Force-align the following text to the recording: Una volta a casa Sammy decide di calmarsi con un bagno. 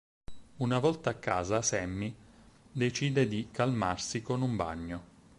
Una 0.55 0.79
volta 0.79 1.11
a 1.11 1.13
casa 1.13 1.61
Sammy 1.61 2.11
decide 2.71 3.27
di 3.27 3.49
calmarsi 3.51 4.23
con 4.23 4.41
un 4.41 4.55
bagno. 4.55 5.03